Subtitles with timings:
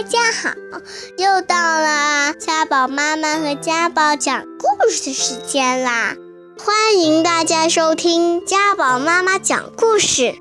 [0.00, 0.54] 大家好，
[1.18, 6.16] 又到了家宝妈妈和家宝讲故事的时间啦！
[6.58, 10.36] 欢迎大家收听家宝妈妈讲故事。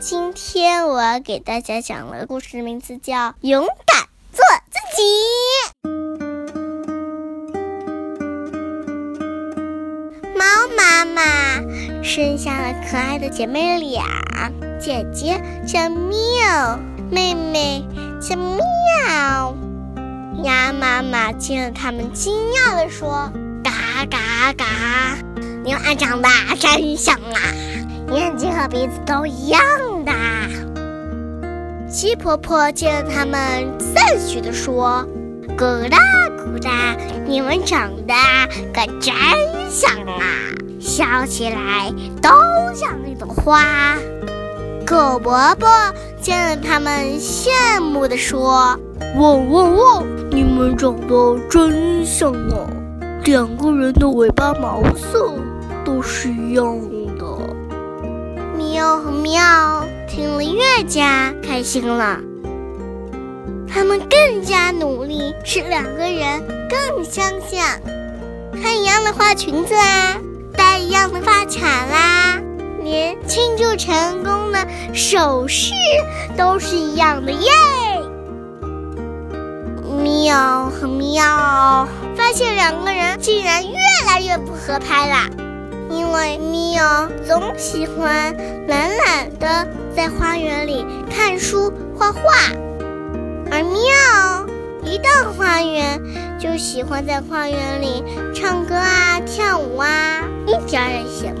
[0.00, 5.04] 今天我要给大家讲的故事名字叫《勇敢做自己》。
[10.34, 10.44] 猫
[10.76, 11.22] 妈妈
[12.02, 14.02] 生下了可爱的姐妹俩，
[14.80, 16.80] 姐姐叫喵，
[17.10, 17.84] 妹妹
[18.20, 19.56] 叫喵。
[20.42, 23.30] 鸭妈妈见了它们，惊讶地说
[23.62, 23.70] ：“嘎
[24.08, 24.64] 嘎嘎，
[25.64, 26.28] 你们长得
[26.58, 27.40] 真像啊，
[28.12, 29.60] 眼睛和鼻子都一样
[30.04, 30.12] 的。”
[31.90, 35.04] 鸡婆婆见了它们，赞许地说
[35.58, 35.98] ：“咕哒
[36.38, 36.96] 咕哒，
[37.26, 38.14] 你们长得
[38.72, 39.12] 可真
[39.68, 40.22] 像啊，
[40.80, 42.30] 笑起来都
[42.72, 43.96] 像一朵花。”
[44.90, 45.68] 狗伯伯
[46.20, 48.76] 见了他们，羡慕地说
[49.20, 52.66] ：“汪汪汪，你们长得真像啊！
[53.22, 55.32] 两个人的尾巴毛色
[55.84, 56.76] 都是一样
[57.16, 57.24] 的。”
[58.58, 62.18] 喵和喵听了越加开心了，
[63.72, 67.64] 他们更加努力，使两个人更相像。
[68.60, 70.16] 穿一样的花裙子啦，
[70.56, 72.40] 戴一样的发卡啦。
[72.90, 75.72] 连庆祝成功的手势
[76.36, 77.48] 都是一样的耶！
[80.02, 85.28] 喵和喵发现两个人竟然越来越不合拍啦，
[85.90, 92.20] 因为喵总喜欢懒懒的在花园里看书画画，
[93.50, 93.80] 而喵
[94.82, 96.00] 一到花园
[96.38, 98.02] 就喜欢在花园里
[98.34, 101.34] 唱歌啊、跳舞啊，一点也闲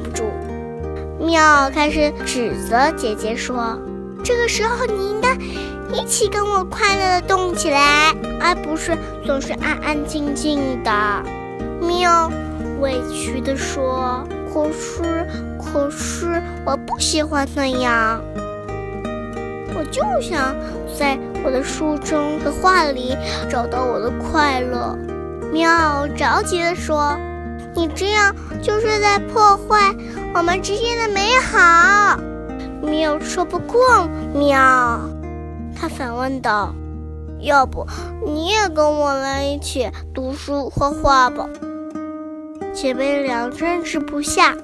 [1.30, 3.78] 喵开始指责姐姐说
[4.24, 5.32] ：“这个时候你应该
[5.94, 10.90] 一起跟我快乐的动起来，而不是总是安安静静的。”
[11.86, 12.28] 喵
[12.80, 15.24] 委屈地说：“可是，
[15.62, 18.20] 可是我不喜欢那样，
[19.78, 20.52] 我就想
[20.98, 23.16] 在我的书中的画里
[23.48, 24.98] 找到我的快乐。”
[25.54, 27.16] 喵着急地说。
[27.72, 29.94] 你这样就是在破坏
[30.32, 32.18] 我们之间的美好。
[32.82, 35.00] 喵说不过喵，
[35.76, 36.72] 他反问道
[37.40, 37.86] ：“要不
[38.24, 41.46] 你也跟我来一起读书画画吧？”
[42.72, 44.54] 姐妹俩争执不下。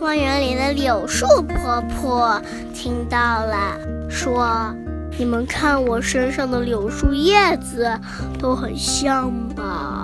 [0.00, 2.40] 花园里的柳树婆婆
[2.72, 3.76] 听到了，
[4.08, 4.74] 说
[5.18, 7.98] ：“你们看我身上的柳树叶子
[8.38, 10.03] 都很像吧？”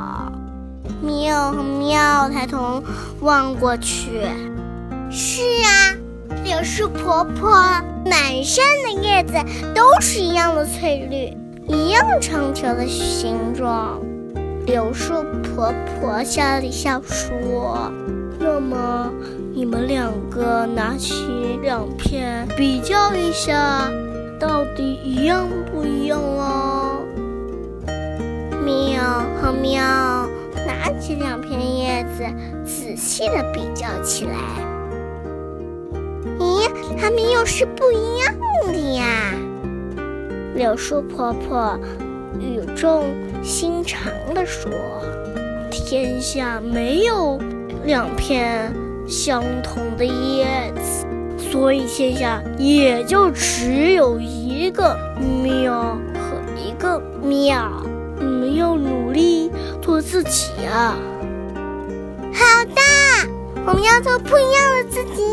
[1.02, 2.82] 喵和喵抬头
[3.20, 4.22] 望过去，
[5.10, 5.96] 是啊，
[6.44, 7.50] 柳树婆婆
[8.04, 9.34] 满山的叶子
[9.74, 13.98] 都是一样的翠绿，一样长条的形状。
[14.66, 17.90] 柳树婆婆笑了笑说
[18.38, 19.10] ：“那么
[19.54, 23.90] 你们两个拿起两片比较一下，
[24.38, 27.00] 到底一样不一样哦？”
[28.62, 29.02] 喵
[29.40, 30.19] 和喵。
[30.98, 32.24] 起两片叶子，
[32.64, 34.32] 仔细的比较起来。
[36.38, 36.68] 咦，
[36.98, 38.34] 它们又是不一样
[38.66, 39.34] 的呀！
[40.54, 41.78] 柳树婆婆
[42.38, 43.04] 语重
[43.42, 44.70] 心长地说
[45.70, 47.38] ：“天下没有
[47.84, 48.72] 两片
[49.06, 51.06] 相同的叶子，
[51.38, 54.96] 所以天下也就只有一个
[55.42, 57.70] 喵和一个喵。
[58.18, 58.78] 没有。”
[60.00, 60.96] 自己啊！
[62.32, 62.80] 好的，
[63.66, 65.24] 我们要做不一样的自己。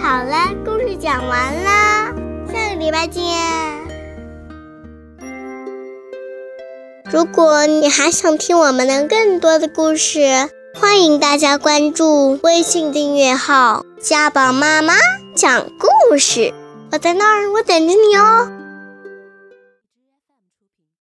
[0.00, 2.14] 好了，故事讲完了，
[2.52, 3.22] 下个礼拜见。
[7.10, 14.94] 如果你还想听我们的更多的故事，欢迎大家关注微信订阅号“家宝妈妈
[15.34, 16.52] 讲故事”。
[16.92, 18.50] 我在那儿，我等着你哦。